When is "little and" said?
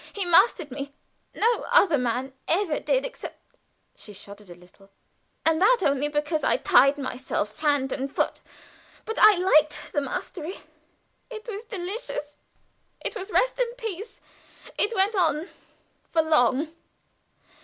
4.55-5.61